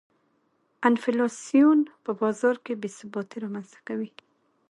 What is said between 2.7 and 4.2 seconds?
بې ثباتي رامنځته کوي.